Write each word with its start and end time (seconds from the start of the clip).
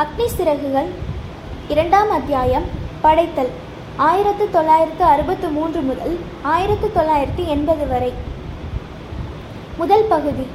அக்னி 0.00 0.26
சிறகுகள் 0.26 0.86
இரண்டாம் 1.72 2.10
அத்தியாயம் 2.10 2.66
படைத்தல் 3.02 3.50
ஆயிரத்து 3.96 4.44
தொள்ளாயிரத்து 4.50 5.04
அறுபத்து 5.04 5.48
மூன்று 5.56 5.80
முதல் 5.80 6.14
ஆயிரத்து 6.52 6.92
தொள்ளாயிரத்து 6.92 7.42
எண்பது 7.54 7.86
வரை. 7.90 8.12
முதல் 9.76 10.06
பகுதி. 10.12 10.46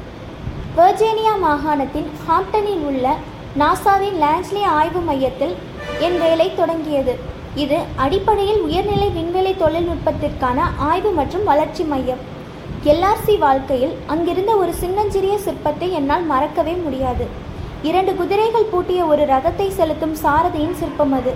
வெர்ஜீனியா 0.77 1.33
மாகாணத்தின் 1.43 2.09
ஹாம்டனில் 2.27 2.83
உள்ள 2.89 3.15
நாசாவின் 3.61 4.17
லான்ஸ்லி 4.23 4.63
ஆய்வு 4.79 4.99
மையத்தில் 4.99 5.55
என் 5.99 6.19
வேலை 6.19 6.55
தொடங்கியது. 6.55 7.15
இது 7.55 7.79
அடிப்படையில் 7.95 8.61
உயர்நிலை 8.61 9.09
விண்வெளி 9.09 9.55
தொழில்நுட்பத்திற்கான 9.63 10.61
ஆய்வு 10.91 11.11
மற்றும் 11.11 11.43
வளர்ச்சி 11.43 11.83
மையம். 11.83 12.23
எல்ஆர்சி 12.83 13.37
வாழ்க்கையில் 13.37 13.97
அங்கிருந்த 14.07 14.55
ஒரு 14.55 14.73
சின்னஞ்சிறிய 14.73 15.37
சிற்பத்தை 15.45 15.89
என்னால் 15.99 16.25
மறக்கவே 16.33 16.73
முடியாது. 16.87 17.45
இரண்டு 17.83 18.15
குதிரைகள் 18.15 18.69
பூட்டிய 18.71 19.05
ஒரு 19.05 19.25
ரதத்தை 19.25 19.69
செலுத்தும் 19.69 20.15
சாரதியின் 20.23 20.75
சிற்பம் 20.75 21.11
அது. 21.11 21.33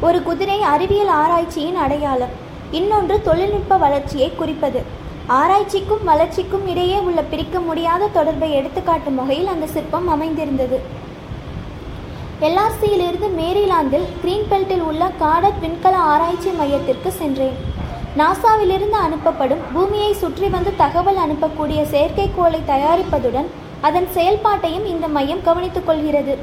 ஒரு 0.00 0.22
குதிரை 0.22 0.62
அறிவியல் 0.62 1.08
ஆராய்ச்சியின் 1.08 1.74
அடையாளம். 1.74 2.28
இன்னொன்று 2.70 3.22
தொழில்நுட்ப 3.22 3.76
வளர்ச்சியை 3.76 4.32
குறிப்பது. 4.36 4.82
ஆராய்ச்சிக்கும் 5.28 6.04
வளர்ச்சிக்கும் 6.04 6.66
இடையே 6.66 6.98
உள்ள 6.98 7.22
பிரிக்க 7.22 7.60
முடியாத 7.60 8.06
தொடர்பை 8.06 8.52
எடுத்துக்காட்டும் 8.52 9.14
வகையில் 9.14 9.46
அந்த 9.46 9.66
சிற்பம் 9.66 10.08
அமைந்திருந்தது. 10.08 10.80
எல்ஆர்சியிலிருந்து 12.40 13.28
மேரிலாந்தில் 13.38 14.06
கிரீன்பெல்ட்டில் 14.24 14.82
உள்ள 14.82 15.10
காடட் 15.20 15.60
விண்கல 15.62 15.92
ஆராய்ச்சி 15.92 16.50
மையத்திற்கு 16.50 17.12
சென்றேன். 17.12 17.56
நாசாவிலிருந்து 18.18 18.98
அனுப்பப்படும் 19.06 19.60
பூமியை 19.72 20.12
சுற்றி 20.12 20.48
வந்து 20.48 20.72
தகவல் 20.76 21.16
அனுப்பக்கூடிய 21.16 21.82
செயற்கைக்கோளை 21.90 22.60
தயாரிப்பதுடன் 22.66 23.46
அதன் 23.88 24.08
செயல்பாட்டையும் 24.16 24.86
இந்த 24.92 25.06
மையம் 25.16 25.44
கவனித்துக் 25.48 25.88
கொள்கிறது. 25.88 26.34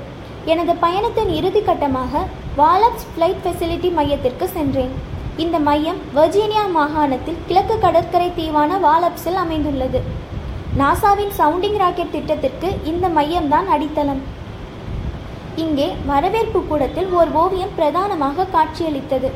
எனது 0.52 0.74
பயணத்தின் 0.84 1.32
இறுதி 1.40 1.62
கட்டமாக 1.70 2.24
வாலப்ஸ் 2.60 3.08
ஃப்ளைட் 3.12 3.42
ஃபெசிலிட்டி 3.44 3.90
மையத்திற்கு 4.00 4.46
சென்றேன். 4.56 4.94
இந்த 5.44 5.58
மையம் 5.68 6.00
வர்ஜீனியா 6.18 6.64
மாகாணத்தில் 6.78 7.42
கிழக்கு 7.50 7.76
கடற்கரை 7.84 8.30
தீவான 8.38 8.80
வாலப்ஸில் 8.86 9.40
அமைந்துள்ளது. 9.44 10.00
நாசாவின் 10.82 11.36
சவுண்டிங் 11.40 11.78
ராக்கெட் 11.82 12.16
திட்டத்திற்கு 12.16 12.70
இந்த 12.92 13.06
மையம்தான் 13.18 13.70
அடித்தளம். 13.76 14.24
இங்கே 15.66 15.88
வரவேற்பு 16.10 16.60
கூடத்தில் 16.72 17.12
ஓர் 17.20 17.32
ஓவியம் 17.44 17.76
பிரதானமாக 17.78 18.48
காட்சியளித்தது. 18.56 19.30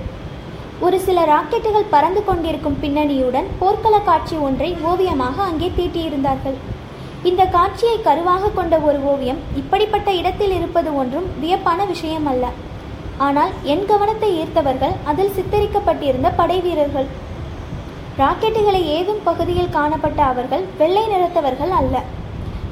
ஒரு 0.86 0.98
சில 1.06 1.20
ராக்கெட்டுகள் 1.32 1.92
பறந்து 1.94 2.22
கொண்டிருக்கும் 2.28 2.78
பின்னணியுடன் 2.84 3.48
போர்க்கள 3.62 3.96
காட்சி 4.10 4.36
ஒன்றை 4.48 4.70
ஓவியமாக 4.92 5.38
அங்கே 5.50 5.70
தீட்டியிருந்தார்கள். 5.80 6.60
இந்த 7.30 7.44
காட்சியை 7.56 7.98
கருவாக 8.06 8.50
கொண்ட 8.54 8.76
ஒரு 8.88 9.00
ஓவியம் 9.12 9.42
இப்படிப்பட்ட 9.60 10.10
இடத்தில் 10.20 10.54
இருப்பது 10.58 10.90
ஒன்றும் 11.02 11.28
வியப்பான 11.42 11.86
விஷயம் 11.92 12.28
அல்ல 12.32 12.46
ஆனால் 13.26 13.52
என் 13.74 13.84
கவனத்தை 13.92 14.30
ஈர்த்தவர்கள் 14.42 14.96
அதில் 15.10 15.36
சித்தரிக்கப்பட்டிருந்த 15.36 16.30
படை 16.40 16.58
வீரர்கள். 16.66 17.08
ராக்கெட்டுகளை 18.22 18.82
ஏவும் 18.98 19.22
பகுதியில் 19.28 19.74
காணப்பட்ட 19.78 20.22
அவர்கள் 20.32 20.64
வெள்ளை 20.80 21.06
நிறத்தவர்கள் 21.14 21.74
அல்ல. 21.80 21.96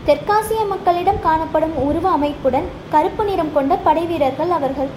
தெற்காசிய 0.07 0.61
மக்களிடம் 0.73 1.23
காணப்படும் 1.27 1.75
உருவ 1.87 2.05
அமைப்புடன் 2.17 2.67
கருப்பு 2.93 3.25
நிறம் 3.29 3.53
கொண்ட 3.53 3.75
படை 3.87 4.05
வீரர்கள் 4.11 4.53
அவர்கள். 4.57 4.89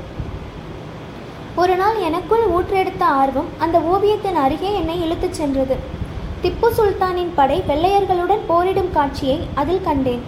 ஒரு 1.62 1.75
நாள் 1.80 1.98
எனக்குள் 2.08 2.45
ஊற்றெடுத்த 2.56 3.03
ஆர்வம் 3.23 3.50
அந்த 3.64 3.78
ஓவியத்தின் 3.95 4.39
அருகே 4.45 4.70
என்னை 4.80 4.97
இழுத்துச் 5.05 5.39
சென்றது. 5.41 5.77
திப்பு 6.44 6.68
சுல்தானின் 6.76 7.32
படை 7.36 7.56
வெள்ளையர்களுடன் 7.66 8.40
போரிடும் 8.48 8.88
காட்சியை 8.94 9.36
அதில் 9.60 9.84
கண்டேன். 9.84 10.22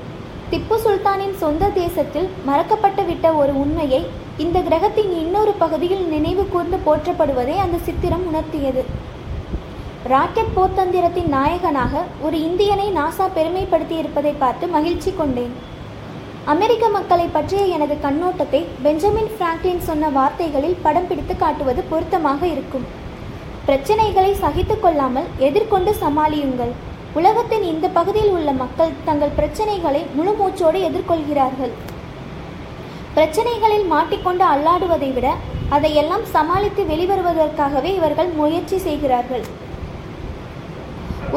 திப்பு 0.50 0.76
சுல்தானின் 0.84 1.32
சொந்த 1.40 1.70
தேசத்தில் 1.78 2.28
மறக்கப்பட்டுவிட்ட 2.48 3.26
ஒரு 3.40 3.52
உண்மையை 3.62 4.00
இந்த 4.44 4.60
கிரகத்தின் 4.68 5.10
இன்னொரு 5.22 5.52
பகுதியில் 5.62 6.04
நினைவு 6.12 6.44
கூர்ந்து 6.52 6.78
போற்றப்படுவதை 6.86 7.56
அந்த 7.64 7.78
சித்திரம் 7.86 8.24
உணர்த்தியது. 8.30 8.84
ராக்கெட் 10.12 10.54
போர்த்தந்திரத்தின் 10.56 11.30
நாயகனாக 11.36 12.02
ஒரு 12.26 12.36
இந்தியனை 12.48 12.88
நாசா 13.00 13.28
பெருமைப்படுத்தி 13.38 13.96
இருப்பதை 14.02 14.34
பார்த்து 14.42 14.66
மகிழ்ச்சி 14.76 15.12
கொண்டேன். 15.20 15.54
அமெரிக்க 16.54 16.88
மக்களை 16.98 17.26
பற்றிய 17.38 17.62
எனது 17.76 17.96
கண்ணோட்டத்தை 18.06 18.60
பெஞ்சமின் 18.84 19.32
பிராங்க்லின் 19.38 19.86
சொன்ன 19.88 20.10
வார்த்தைகளில் 20.18 20.82
படம் 20.82 21.08
பிடித்து 21.10 21.36
காட்டுவது 21.36 21.82
பொருத்தமாக 21.92 22.46
இருக்கும். 22.46 22.86
பிரச்சனைகளை 23.66 24.32
சகித்து 24.40 24.74
கொள்ளாமல் 24.80 25.28
எதிர்கொண்டு 25.46 25.92
சமாளியுங்கள். 26.00 26.72
உலகத்தின் 27.18 27.64
இந்த 27.72 27.86
பகுதியில் 27.98 28.32
உள்ள 28.36 28.50
மக்கள் 28.62 28.96
தங்கள் 29.04 29.36
பிரச்சனைகளை 29.38 30.02
முழு 30.16 30.32
மூச்சோடு 30.40 30.78
எதிர்கொள்கிறார்கள். 30.88 31.72
பிரச்சனைகளில் 33.16 33.86
மாட்டிக்கொண்டு 33.92 34.44
அல்லாடுவதை 34.54 35.10
விட 35.16 35.28
அதையெல்லாம் 35.76 36.24
சமாளித்து 36.34 36.82
வெளிவருவதற்காகவே 36.90 37.90
இவர்கள் 37.98 38.30
முயற்சி 38.40 38.78
செய்கிறார்கள். 38.86 39.44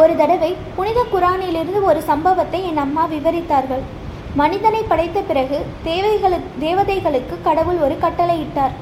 ஒரு 0.02 0.16
தடவை 0.22 0.52
புனித 0.78 1.00
குரானிலிருந்து 1.14 1.82
ஒரு 1.92 2.02
சம்பவத்தை 2.10 2.62
என் 2.72 2.84
அம்மா 2.86 3.06
விவரித்தார்கள். 3.14 3.86
மனிதனை 4.42 4.82
படைத்த 4.92 5.20
பிறகு 5.30 5.60
தேவைகளு 5.88 6.40
தேவதைகளுக்கு 6.66 7.38
கடவுள் 7.48 7.80
ஒரு 7.86 7.96
கட்டளையிட்டார் 8.04 8.76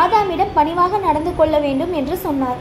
ஆதாமிடம் 0.00 0.56
பணிவாக 0.58 0.98
நடந்து 1.04 1.32
கொள்ள 1.36 1.54
வேண்டும் 1.64 1.92
என்று 2.00 2.16
சொன்னார். 2.24 2.60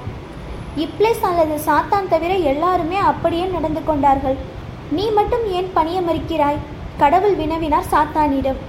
இப்ளேஸ் 0.84 1.24
அல்லது 1.30 1.56
சாத்தான் 1.66 2.10
தவிர 2.14 2.34
எல்லாருமே 2.52 2.98
அப்படியே 3.12 3.46
நடந்து 3.56 3.82
கொண்டார்கள். 3.90 4.38
நீ 4.98 5.06
மட்டும் 5.18 5.46
ஏன் 5.58 5.70
பணிய 5.78 6.00
மறுக்கிறாய் 6.08 6.64
கடவுள் 7.02 7.36
வினவினார் 7.42 7.92
சாத்தானிடம். 7.94 8.60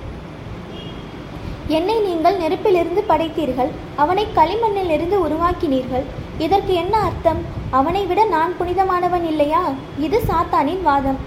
என்னை 1.77 1.97
நீங்கள் 2.09 2.41
நெருப்பிலிருந்து 2.43 3.03
படைத்தீர்கள் 3.11 3.71
அவனை 4.03 4.25
களிமண்ணிலிருந்து 4.39 5.17
உருவாக்கினீர்கள் 5.27 6.07
இதற்கு 6.47 6.73
என்ன 6.83 6.95
அர்த்தம்? 7.09 7.41
அவனை 7.79 8.03
விட 8.11 8.21
நான் 8.37 8.53
புனிதமானவன் 8.59 9.27
இல்லையா? 9.33 9.63
இது 10.07 10.19
சாத்தானின் 10.31 10.83
வாதம். 10.89 11.19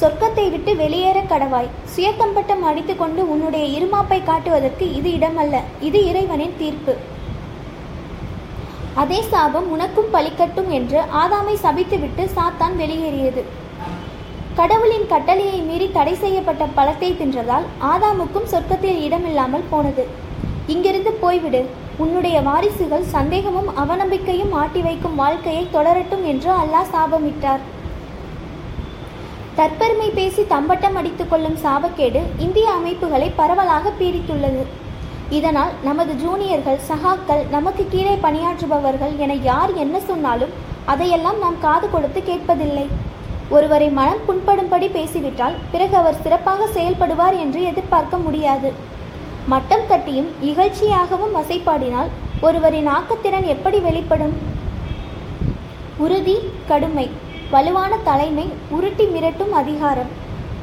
சொர்க்கத்தை 0.00 0.44
விட்டு 0.52 0.72
வெளியேற 0.82 1.18
கடவாய். 1.30 1.70
சுயத்தம்பட்டம் 1.94 2.62
அடித்துக்கொண்டு 2.68 3.22
உன்னுடைய 3.32 3.64
இருமாப்பை 3.76 4.18
காட்டுவதற்கு 4.28 4.86
இது 4.98 5.08
இடமல்ல. 5.18 5.56
இது 5.88 5.98
இறைவனின் 6.10 6.54
தீர்ப்பு. 6.60 6.94
அதே 9.02 9.18
சாபம் 9.32 9.68
உனக்கும் 9.74 10.12
பலிக்கட்டும் 10.14 10.70
என்று 10.78 11.00
ஆதாமை 11.22 11.54
சபித்துவிட்டு 11.64 12.22
சாத்தான் 12.36 12.74
வெளியேறியது. 12.82 13.42
கடவுளின் 14.58 15.06
கட்டளையை 15.12 15.58
மீறி 15.68 15.86
தடை 15.96 16.14
செய்யப்பட்ட 16.22 16.64
பழத்தை 16.78 17.10
தின்றதால் 17.20 17.66
ஆதாமுக்கும் 17.90 18.48
சொர்க்கத்தில் 18.52 19.02
இடமில்லாமல் 19.06 19.68
போனது. 19.72 20.04
இங்கிருந்து 20.74 21.12
போய்விடு. 21.22 21.60
உன்னுடைய 22.04 22.36
வாரிசுகள் 22.48 23.06
சந்தேகமும் 23.14 23.70
அவநம்பிக்கையும் 23.82 24.54
ஆட்டி 24.62 24.82
வைக்கும் 24.88 25.18
வாழ்க்கையை 25.22 25.64
தொடரட்டும் 25.76 26.24
என்று 26.32 26.50
அல்லாஹ் 26.62 26.90
சாபமிட்டார். 26.94 27.62
தற்பெருமை 29.60 30.06
பேசி 30.18 30.42
தம்பட்டம் 30.50 30.94
அடித்துக் 30.98 31.30
கொள்ளும் 31.30 31.56
சாபக்கேடு 31.62 32.20
இந்திய 32.44 32.68
அமைப்புகளை 32.78 33.26
பரவலாக 33.40 33.90
பீடித்துள்ளது. 33.98 34.62
இதனால் 35.38 35.72
நமது 35.88 36.12
ஜூனியர்கள் 36.22 36.78
சகாக்கள் 36.90 37.42
நமக்கு 37.54 37.82
கீழே 37.90 38.14
பணியாற்றுபவர்கள் 38.22 39.12
என 39.24 39.34
யார் 39.48 39.72
என்ன 39.84 40.00
சொன்னாலும் 40.08 40.54
அதையெல்லாம் 40.92 41.38
நாம் 41.44 41.60
காது 41.66 41.86
கொடுத்து 41.90 42.22
கேட்பதில்லை. 42.30 42.86
ஒருவரை 43.56 43.90
மனம் 44.00 44.24
புண்படும்படி 44.28 44.90
பேசிவிட்டால் 44.96 45.60
பிறகு 45.72 45.96
அவர் 46.02 46.22
சிறப்பாக 46.24 46.68
செயல்படுவார் 46.76 47.38
என்று 47.44 47.62
எதிர்பார்க்க 47.70 48.24
முடியாது. 48.26 48.70
மட்டம் 49.54 49.88
தட்டியும் 49.88 50.30
இகழ்ச்சியாகவும் 50.50 51.36
வசைப்பாடினால் 51.38 52.12
ஒருவரின் 52.48 52.92
ஆக்கத்திறன் 52.98 53.48
எப்படி 53.56 53.80
வெளிப்படும்? 53.88 54.36
உறுதி 56.06 56.38
கடுமை. 56.70 57.08
வலுவான 57.52 57.92
தலைமை 58.08 58.44
உருட்டி 58.74 59.04
மிரட்டும் 59.12 59.54
அதிகாரம். 59.60 60.10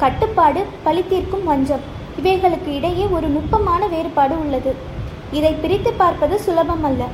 கட்டுப்பாடு 0.02 0.60
பழித்தீர்க்கும் 0.84 1.42
வஞ்சம். 1.48 1.82
இவைகளுக்கு 2.20 2.70
இடையே 2.76 3.06
ஒரு 3.16 3.26
நுட்பமான 3.34 3.80
வேறுபாடு 3.94 4.34
உள்ளது. 4.42 4.72
இதை 5.38 5.50
பிரித்து 5.62 5.90
பார்ப்பது 5.98 6.36
சுலபம் 6.44 6.86
அல்ல 6.90 7.08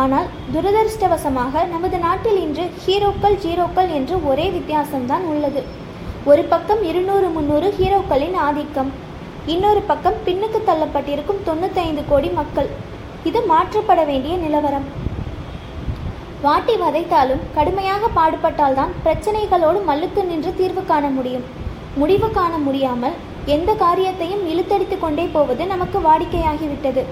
ஆனால் 0.00 0.28
துரதிருஷ்டவசமாக 0.54 1.64
நமது 1.74 1.98
நாட்டில் 2.04 2.38
இன்று 2.44 2.66
ஹீரோக்கள் 2.84 3.36
ஜீரோக்கள் 3.46 3.90
என்று 3.98 4.16
ஒரே 4.30 4.46
வித்தியாசம்தான் 4.56 5.26
உள்ளது. 5.32 5.62
ஒரு 6.30 6.44
பக்கம் 6.52 6.84
இருநூறு 6.90 7.28
முன்னூறு 7.38 7.70
ஹீரோக்களின் 7.80 8.38
ஆதிக்கம். 8.46 8.92
இன்னொரு 9.54 9.82
பக்கம் 9.90 10.22
பின்னுக்கு 10.28 10.62
தள்ளப்பட்டிருக்கும் 10.70 11.44
தொண்ணூத்தைந்து 11.50 12.04
கோடி 12.12 12.32
மக்கள். 12.40 12.70
இது 13.30 13.40
மாற்றப்பட 13.52 14.00
வேண்டிய 14.12 14.36
நிலவரம். 14.46 14.88
வாட்டி 16.42 16.74
வதைத்தாலும் 16.80 17.40
கடுமையாக 17.54 18.08
பாடுபட்டால்தான் 18.16 18.92
பிரச்சனைகளோடு 19.04 19.78
மல்லுக்கு 19.88 20.20
நின்று 20.28 20.50
தீர்வு 20.58 20.82
காண 20.90 21.06
முடியும். 21.16 21.46
முடிவு 22.00 22.28
காண 22.36 22.52
முடியாமல் 22.66 23.16
எந்த 23.54 23.70
காரியத்தையும் 23.82 24.44
இழுத்தடித்து 24.52 24.96
கொண்டே 24.98 25.24
போவது 25.36 25.62
நமக்கு 25.72 26.00
வாடிக்கையாகிவிட்டது. 26.06 27.02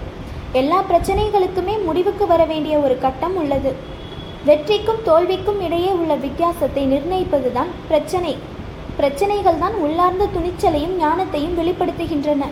எல்லா 0.60 0.78
பிரச்சனைகளுக்குமே 0.90 1.74
முடிவுக்கு 1.86 2.26
வர 2.32 2.44
வேண்டிய 2.52 2.76
ஒரு 2.78 2.96
கட்டம் 3.04 3.36
உள்ளது. 3.42 3.72
வெற்றிக்கும் 4.48 5.02
தோல்விக்கும் 5.08 5.60
இடையே 5.68 5.90
உள்ள 6.00 6.14
வித்தியாசத்தை 6.26 6.84
நிர்ணயிப்பதுதான் 6.92 7.72
பிரச்சனை. 7.88 8.34
பிரச்சனைகள் 9.00 9.62
தான் 9.64 9.76
உள்ளார்ந்த 9.86 10.28
துணிச்சலையும் 10.36 10.96
ஞானத்தையும் 11.04 11.58
வெளிப்படுத்துகின்றன. 11.60 12.44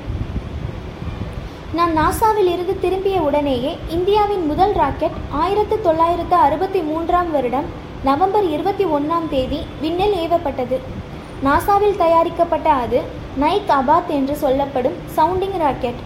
நான் 1.76 1.94
நாசாவில் 1.98 2.48
இருந்து 2.52 2.74
திரும்பிய 2.82 3.16
உடனேயே 3.26 3.70
இந்தியாவின் 3.94 4.42
முதல் 4.50 4.74
ராக்கெட் 4.80 5.16
ஆயிரத்து 5.42 5.76
தொள்ளாயிரத்து 5.86 6.36
அறுபத்தி 6.46 6.80
மூன்றாம் 6.90 7.30
வருடம் 7.34 7.66
நவம்பர் 8.08 8.46
இருபத்தி 8.54 8.84
ஒன்றாம் 8.96 9.26
தேதி 9.32 9.58
விண்ணில் 9.82 10.14
ஏவப்பட்டது. 10.24 10.76
நாசாவில் 11.46 11.96
தயாரிக்கப்பட்ட 12.02 12.68
அது 12.82 13.00
நைக் 13.44 13.72
அபாத் 13.78 14.12
என்று 14.18 14.36
சொல்லப்படும் 14.44 14.96
சவுண்டிங் 15.16 15.58
ராக்கெட். 15.64 16.00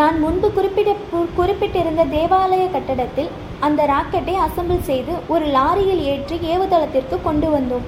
நான் 0.00 0.16
முன்பு 0.24 0.50
குறிப்பிட்ட 0.56 0.94
குறிப்பிட்டிருந்த 1.40 2.08
தேவாலய 2.16 2.64
கட்டடத்தில் 2.76 3.30
அந்த 3.68 3.82
ராக்கெட்டை 3.92 4.38
அசம்பிள் 4.46 4.82
செய்து 4.90 5.12
ஒரு 5.34 5.46
லாரியில் 5.58 6.02
ஏற்றி 6.14 6.38
ஏவுதளத்திற்கு 6.54 7.18
கொண்டு 7.28 7.50
வந்தோம். 7.56 7.86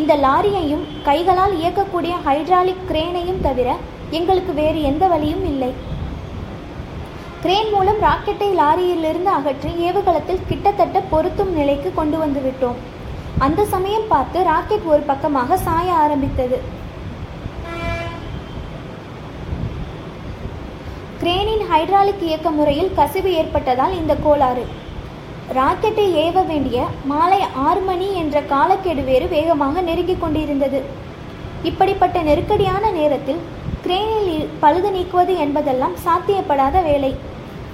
இந்த 0.00 0.12
லாரியையும் 0.26 0.84
கைகளால் 1.10 1.56
இயக்கக்கூடிய 1.62 2.16
ஹைட்ராலிக் 2.28 2.84
கிரேனையும் 2.90 3.44
தவிர 3.48 3.70
எங்களுக்கு 4.18 4.52
வேறு 4.64 4.80
எந்த 4.92 5.04
வழியும் 5.14 5.46
இல்லை. 5.54 5.72
கிரேன் 7.42 7.70
மூலம் 7.74 8.00
ராக்கெட்டை 8.04 8.48
லாரியிலிருந்து 8.58 9.30
அகற்றி 9.36 9.70
ஏவுகலத்தில் 9.88 10.42
கிட்டத்தட்ட 10.48 10.98
பொருத்தும் 11.12 11.52
நிலைக்கு 11.58 11.90
கொண்டு 11.98 12.16
வந்து 12.22 12.40
விட்டோம். 12.46 12.80
அந்த 13.44 13.60
சமயம் 13.74 14.10
பார்த்து 14.10 14.38
ராக்கெட் 14.48 14.88
ஒரு 14.92 15.02
பக்கமாக 15.10 15.56
சாய 15.66 15.88
ஆரம்பித்தது. 16.04 16.58
கிரேனின் 21.22 21.64
ஹைட்ராலிக் 21.70 22.26
இயக்க 22.28 22.50
முறையில் 22.58 22.92
கசிவு 22.98 23.32
ஏற்பட்டதால் 23.40 23.96
இந்த 24.00 24.12
கோளாறு. 24.26 24.66
ராக்கெட்டை 25.58 26.06
ஏவ 26.24 26.44
வேண்டிய 26.50 26.80
மாலை 27.12 27.40
ஆறு 27.68 27.80
மணி 27.88 28.10
என்ற 28.24 28.36
காலக்கெடு 28.52 29.04
வேறு 29.10 29.28
வேகமாக 29.36 29.80
நெருங்கிக் 29.88 30.22
கொண்டிருந்தது. 30.24 30.82
இப்படிப்பட்ட 31.70 32.18
நெருக்கடியான 32.28 32.84
நேரத்தில் 33.00 33.42
கிரேனில் 33.84 34.46
பழுது 34.62 34.88
நீக்குவது 34.94 35.34
என்பதெல்லாம் 35.44 35.98
சாத்தியப்படாத 36.06 36.78
வேலை. 36.88 37.12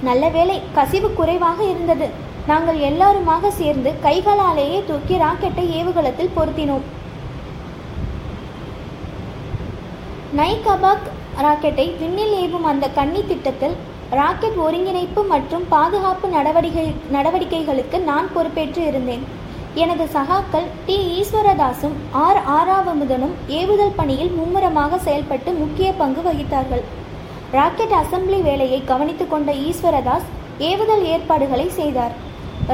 நல்ல 0.03 0.29
வேலை 0.29 0.61
கசிவு 0.73 1.13
குறைவாக 1.13 1.63
இருந்தது. 1.63 2.07
நாங்கள் 2.47 2.79
எல்லாருமாக 2.79 3.51
சேர்ந்து 3.51 3.93
கைகளாலேயே 4.03 4.83
தூக்கி 4.87 5.15
ராக்கெட்டை 5.15 5.65
ஏவுகலத்தில் 5.79 6.35
பொருத்தினோம். 6.37 6.85
நைகபாக் 10.37 11.07
ராக்கெட்டை 11.41 11.97
விண்ணில் 11.99 12.35
ஏவும் 12.43 12.67
அந்த 12.71 12.89
கண்ணி 12.89 13.23
திட்டத்தில் 13.25 13.75
ராக்கெட் 14.09 14.57
ஒருங்கிணைப்பு 14.65 15.23
மற்றும் 15.23 15.65
பாதுகாப்பு 15.69 16.27
நடவடிக்கை 16.27 16.95
நடவடிக்கைகளுக்கு 17.11 17.99
நான் 17.99 18.29
பொறுப்பேற்று 18.33 18.87
இருந்தேன். 18.87 19.25
எனது 19.73 20.09
சகாக்கள் 20.13 20.67
டி. 20.85 21.21
ஈஸ்வரதாசும் 21.21 21.97
ஆர். 22.11 22.41
ஆராவமுதனும் 22.57 23.35
ஏவுதல் 23.47 23.95
பணியில் 23.95 24.31
மும்முரமாக 24.31 24.97
செயல்பட்டு 24.97 25.51
முக்கிய 25.51 25.91
பங்கு 25.91 26.21
வகித்தார்கள். 26.21 26.83
ராக்கெட் 27.55 27.93
அசம்பிளி 27.99 28.37
வேலையை 28.41 28.77
கவனித்துக் 28.83 29.29
கொண்ட 29.29 29.51
ஈஸ்வரதாஸ் 29.67 30.25
ஏவுதல் 30.69 31.03
ஏற்பாடுகளை 31.11 31.69
செய்தார். 31.69 32.13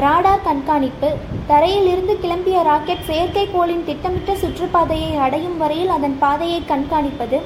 ராடார் 0.04 0.46
கண்காணிப்பு 0.46 1.10
தரையில் 1.48 1.90
இருந்து 1.92 2.14
கிளம்பிய 2.24 2.62
ராக்கெட் 2.64 3.06
செயற்கைக்கோளின் 3.10 3.84
திட்டமிட்ட 3.90 4.34
சுற்றுப்பாதையை 4.34 5.12
அடையும் 5.26 5.58
வரையில் 5.58 5.92
அதன் 5.98 6.18
பாதையை 6.24 6.62
கண்காணிப்பது 6.72 7.40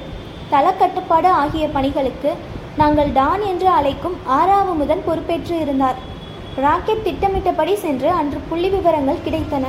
தளக்கட்டுப்பாடு 0.52 1.30
ஆகிய 1.42 1.68
பணிகளுக்கு 1.68 2.32
நாங்கள் 2.76 3.12
டான் 3.12 3.44
என்று 3.50 3.68
அழைக்கும் 3.68 4.16
ஆறாவமுதன் 4.38 5.04
பொறுப்பேற்று 5.08 5.60
இருந்தார். 5.60 6.00
ராக்கெட் 6.56 7.02
திட்டமிட்டபடி 7.02 7.76
சென்று 7.76 8.10
அன்று 8.10 8.40
புள்ளி 8.48 8.68
விவரங்கள் 8.68 9.24
கிடைத்தன. 9.26 9.66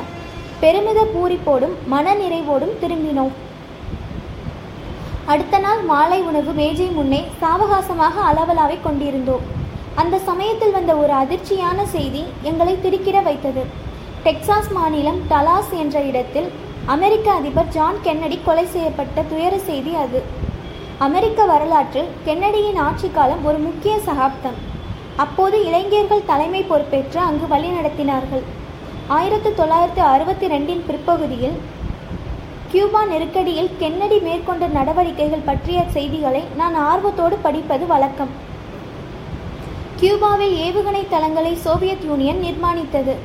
பெருமித 0.60 1.00
பூரிப்போடும் 1.14 1.76
மன 1.88 2.14
நிறைவோடும் 2.14 2.78
திரும்பினோம். 2.82 3.36
அடுத்த 5.32 5.58
நாள் 5.64 5.82
மாலை 5.90 6.18
உணவு 6.28 6.52
மேஜை 6.60 6.86
முன்னே 6.96 7.20
சாவகாசமாக 7.42 8.16
அளவலாவை 8.30 8.78
கொண்டிருந்தோம். 8.86 9.44
அந்த 10.02 10.16
சமயத்தில் 10.30 10.74
வந்த 10.78 10.92
ஒரு 11.02 11.14
அதிர்ச்சியான 11.20 11.86
செய்தி 11.96 12.24
எங்களை 12.50 12.74
திடுக்கிட 12.86 13.20
வைத்தது. 13.28 13.64
டெக்சாஸ் 14.26 14.72
மாநிலம் 14.78 15.20
டலாஸ் 15.32 15.74
என்ற 15.84 16.02
இடத்தில் 16.10 16.50
அமெரிக்க 16.96 17.28
அதிபர் 17.40 17.72
ஜான் 17.76 18.02
கென்னடி 18.06 18.38
கொலை 18.48 18.66
செய்யப்பட்ட 18.76 19.28
துயர 19.32 19.54
செய்தி 19.70 19.94
அது. 20.04 20.22
அமெரிக்க 21.08 21.46
வரலாற்றில் 21.54 22.12
கென்னடியின் 22.28 22.80
ஆட்சி 22.88 23.10
காலம் 23.18 23.46
ஒரு 23.50 23.60
முக்கிய 23.68 23.96
சகாப்தம். 24.08 24.58
அப்போது 25.26 25.58
இளைஞர்கள் 25.70 26.30
தலைமை 26.32 26.64
பொறுப்பேற்று 26.72 27.20
அங்கு 27.30 27.48
வழிநடத்தினார்கள். 27.56 28.46
ஆயிரத்து 29.18 29.52
தொள்ளாயிரத்து 29.60 30.02
அறுபத்தி 30.14 30.48
ரெண்டின் 30.56 30.84
பிற்பகுதியில் 30.88 31.60
கியூபா 32.72 33.00
நெருக்கடியில் 33.12 33.70
கென்னடி 33.80 34.18
மேற்கொண்ட 34.26 34.66
நடவடிக்கைகள் 34.76 35.46
பற்றிய 35.48 35.80
செய்திகளை 35.96 36.42
நான் 36.60 36.76
ஆர்வத்தோடு 36.90 37.36
படிப்பது 37.46 37.86
வழக்கம். 37.92 38.32
கியூபாவில் 40.00 40.54
ஏவுகணை 40.66 41.02
தளங்களை 41.14 41.54
சோவியத் 41.64 42.06
யூனியன் 42.10 42.44
நிர்மாணித்தது. 42.46 43.16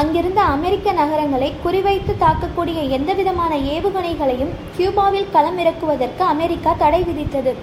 அங்கிருந்த 0.00 0.40
அமெரிக்க 0.54 0.96
நகரங்களை 1.00 1.52
குறிவைத்து 1.64 2.14
தாக்கக்கூடிய 2.24 2.88
எந்தவிதமான 2.96 3.52
ஏவுகணைகளையும் 3.74 4.52
கியூபாவில் 4.76 5.30
களமிறக்குவதற்கு 5.36 6.24
அமெரிக்கா 6.34 6.74
தடை 6.82 7.02
விதித்தது. 7.08 7.54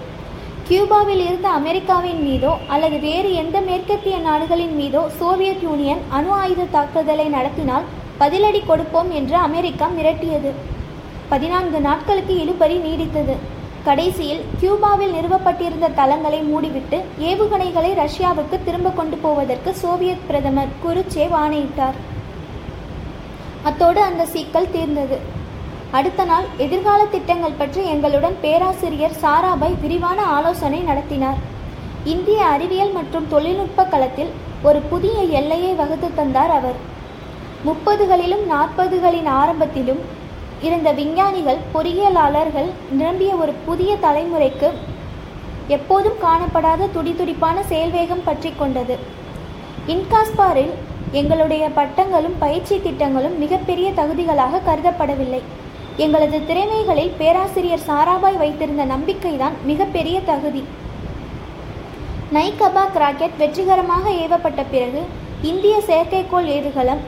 கியூபாவில் 0.68 1.22
இருந்த 1.28 1.48
அமெரிக்காவின் 1.60 2.20
மீதோ 2.30 2.54
அல்லது 2.74 2.98
வேறு 3.08 3.30
எந்த 3.44 3.58
மேற்கத்திய 3.70 4.18
நாடுகளின் 4.30 4.76
மீதோ 4.82 5.04
சோவியத் 5.20 5.64
யூனியன் 5.68 6.04
அணு 6.08 6.32
ஆயுத 6.42 6.70
தாக்குதலை 6.76 7.28
நடத்தினால் 7.38 7.88
பதிலடி 8.20 8.60
கொடுப்போம் 8.66 9.10
என்று 9.20 9.36
அமெரிக்கா 9.48 9.88
மிரட்டியது. 9.98 10.52
பதினான்கு 11.30 11.80
நாட்களுக்கு 11.80 12.34
இழுபறி 12.34 12.76
நீடித்தது. 12.86 13.34
கடைசியில் 13.84 14.40
கியூபாவில் 14.60 15.14
நிறுவப்பட்டிருந்த 15.16 15.88
தளங்களை 15.88 16.40
மூடிவிட்டு 16.42 16.98
ஏவுகணைகளை 17.20 17.90
ரஷ்யாவுக்கு 18.00 18.56
திரும்ப 18.64 18.90
கொண்டு 18.90 19.16
போவதற்கு 19.16 19.74
சோவியத் 19.74 20.26
பிரதமர் 20.26 20.72
குருச்சேவ் 20.84 21.30
ஆணையிட்டார். 21.30 21.94
அத்தோடு 23.62 24.00
அந்த 24.00 24.26
சிக்கல் 24.26 24.70
தீர்ந்தது. 24.70 25.18
அடுத்த 25.90 26.24
நாள் 26.24 26.44
எதிர்கால 26.56 27.04
திட்டங்கள் 27.04 27.58
பற்றி 27.58 27.84
எங்களுடன் 27.84 28.36
பேராசிரியர் 28.40 29.18
சாராபாய் 29.22 29.80
விரிவான 29.80 30.22
ஆலோசனை 30.22 30.80
நடத்தினார். 30.80 31.40
இந்திய 32.04 32.44
அறிவியல் 32.44 32.92
மற்றும் 32.92 33.28
தொழில்நுட்ப 33.28 33.84
களத்தில் 33.84 34.30
ஒரு 34.62 34.80
புதிய 34.80 35.22
எல்லையை 35.40 35.72
வகுத்து 35.72 36.14
தந்தார் 36.14 36.50
அவர். 36.50 36.78
முப்பதுகளிலும் 37.66 38.46
நாற்பதுகளின் 38.54 39.28
ஆரம்பத்திலும் 39.28 40.18
இருந்த 40.62 40.92
விஞ்ஞானிகள் 40.92 41.60
பொறியியலாளர்கள் 41.74 42.70
நிரம்பிய 42.90 43.34
ஒரு 43.34 43.52
புதிய 43.66 43.96
தலைமுறைக்கு 44.02 44.68
எப்போதும் 45.68 46.18
காணப்படாத 46.22 46.88
துடிதுடிப்பான 46.94 47.60
செயல்வேகம் 47.60 48.24
பற்றி 48.24 48.52
கொண்டது. 48.58 48.98
இன்காஸ்பாரில் 49.86 50.72
எங்களுடைய 51.12 51.68
பட்டங்களும் 51.68 52.36
பயிற்சி 52.38 52.80
திட்டங்களும் 52.80 53.38
மிகப்பெரிய 53.38 53.90
தகுதிகளாக 53.90 54.60
கருதப்படவில்லை. 54.66 55.40
எங்களது 55.96 56.40
திறமைகளில் 56.46 57.16
பேராசிரியர் 57.18 57.86
சாராபாய் 57.86 58.36
வைத்திருந்த 58.36 58.84
நம்பிக்கைதான் 58.84 59.56
மிகப்பெரிய 59.64 60.20
தகுதி. 60.20 60.64
நைகபாக் 62.32 62.98
ராக்கெட் 63.02 63.38
வெற்றிகரமாக 63.38 64.10
ஏவப்பட்ட 64.10 64.64
பிறகு 64.70 65.00
இந்திய 65.42 65.76
செயற்கைக்கோள் 65.86 66.50
ஏவுகலம் 66.56 67.02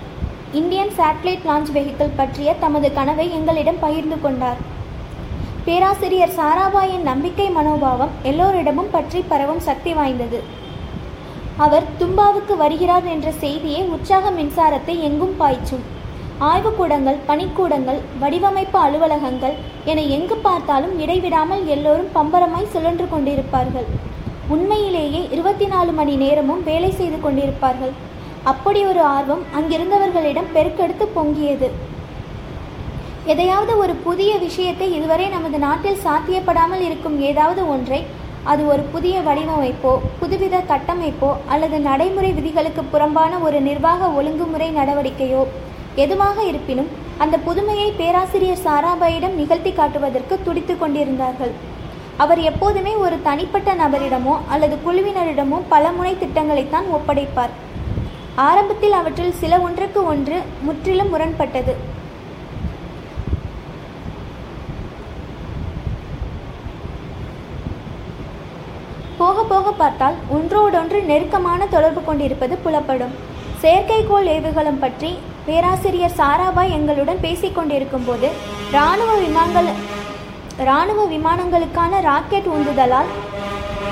இந்தியன் 0.59 0.90
சேட்டலைட் 0.97 1.44
லான்ச் 1.49 1.71
வெஹிக்கிள் 1.75 2.16
பற்றிய 2.16 2.49
தமது 2.62 2.88
கனவை 2.97 3.25
எங்களிடம் 3.37 3.78
பகிர்ந்து 3.85 4.16
கொண்டார். 4.25 4.59
பேராசிரியர் 5.66 6.35
சாராபாயின் 6.38 7.06
நம்பிக்கை 7.11 7.47
மனோபாவம் 7.56 8.12
எல்லோரிடமும் 8.30 8.90
பற்றி 8.97 9.21
பரவும் 9.30 9.62
சக்தி 9.68 9.92
வாய்ந்தது. 9.99 10.40
அவர் 11.64 11.88
தும்பாவுக்கு 12.00 12.56
வருகிறார் 12.64 13.09
என்ற 13.14 13.30
செய்தியே 13.44 13.80
உற்சாக 13.94 14.35
மின்சாரத்தை 14.38 14.97
எங்கும் 15.09 15.35
பாய்ச்சும். 15.40 15.85
ஆய்வுக்கூடங்கள் 16.50 17.18
பணிக்கூடங்கள் 17.30 18.00
வடிவமைப்பு 18.21 18.78
அலுவலகங்கள் 18.85 19.56
என 19.90 20.06
எங்கு 20.18 20.38
பார்த்தாலும் 20.47 20.94
இடைவிடாமல் 21.04 21.66
எல்லோரும் 21.75 22.14
பம்பரமாய் 22.14 22.73
சுழன்று 22.76 23.09
கொண்டிருப்பார்கள். 23.14 23.90
உண்மையிலேயே 24.54 25.21
இருபத்தி 25.35 25.66
நாலு 25.75 25.92
மணி 25.99 26.16
நேரமும் 26.23 26.64
வேலை 26.71 26.90
செய்து 27.02 27.18
கொண்டிருப்பார்கள். 27.26 27.94
அப்படி 28.50 28.80
ஒரு 28.90 29.02
ஆர்வம் 29.16 29.42
அங்கிருந்தவர்களிடம் 29.58 30.49
பெருக்கெடுத்து 30.54 31.04
பொங்கியது. 31.16 31.68
எதையாவது 33.32 33.72
ஒரு 33.82 33.94
புதிய 34.06 34.30
விஷயத்தை 34.46 34.87
இதுவரை 34.96 35.26
நமது 35.34 35.58
நாட்டில் 35.66 36.00
சாத்தியப்படாமல் 36.06 36.82
இருக்கும் 36.88 37.16
ஏதாவது 37.30 37.62
ஒன்றை 37.75 38.00
அது 38.52 38.62
ஒரு 38.72 38.82
புதிய 38.94 39.16
வடிவமைப்போ 39.26 39.92
புதுவித 40.20 40.56
கட்டமைப்போ 40.70 41.30
அல்லது 41.54 41.76
நடைமுறை 41.88 42.30
விதிகளுக்கு 42.38 42.82
புறம்பான 42.94 43.38
ஒரு 43.46 43.58
நிர்வாக 43.68 44.08
ஒழுங்குமுறை 44.18 44.68
நடவடிக்கையோ 44.78 45.42
எதுவாக 46.04 46.37
இருப்பினும் 46.50 46.90
அந்த 47.25 47.37
புதுமையை 47.49 47.88
பேராசிரியர் 48.00 48.64
சாராபாயிடம் 48.66 49.38
நிகழ்த்தி 49.40 49.72
காட்டுவதற்கு 49.72 50.34
துடித்து 50.46 50.76
கொண்டிருந்தார்கள். 50.78 51.52
அவர் 52.22 52.40
எப்போதுமே 52.50 52.92
ஒரு 53.04 53.16
தனிப்பட்ட 53.28 53.70
நபரிடமோ 53.82 54.34
அல்லது 54.54 54.76
குழுவினரிடமோ 54.87 55.58
பல 55.75 55.84
முனை 55.99 56.14
திட்டங்களைத்தான் 56.22 56.88
ஒப்படைப்பார். 56.96 57.54
ஆரம்பத்தில் 58.34 58.94
அவற்றில் 58.98 59.34
சில 59.40 59.58
ஒன்றுக்கு 59.66 60.00
ஒன்று 60.12 60.36
முற்றிலும் 60.66 61.10
முரண்பட்டது. 61.14 61.74
போக 69.18 69.42
போக 69.50 69.72
பார்த்தால் 69.72 70.16
ஒன்றோடொன்று 70.36 71.00
நெருக்கமான 71.10 71.66
தொடர்பு 71.66 72.00
கொண்டிருப்பது 72.04 72.54
புலப்படும். 72.64 73.14
செயற்கைக்கோள் 73.62 74.30
ஏவுகலம் 74.36 74.80
பற்றி 74.84 75.10
பேராசிரியர் 75.46 76.16
சாராபாய் 76.20 76.74
எங்களுடன் 76.78 77.20
பேசிக் 77.20 77.54
கொண்டிருக்கும்போது 77.54 78.28
இராணுவ 78.72 79.12
விமானங்கள் 79.24 79.68
இராணுவ 80.64 81.04
விமானங்களுக்கான 81.12 82.00
ராக்கெட் 82.08 82.48
உந்துதலால் 82.56 83.10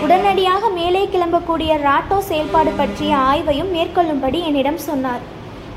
உடனடியாக 0.05 0.69
மேலே 0.77 1.01
கிளம்பக்கூடிய 1.13 1.73
ராட்டோ 1.87 2.19
செயல்பாடு 2.29 2.71
பற்றிய 2.79 3.13
ஆய்வையும் 3.31 3.73
மேற்கொள்ளும்படி 3.77 4.39
என்னிடம் 4.49 4.81
சொன்னார். 4.87 5.23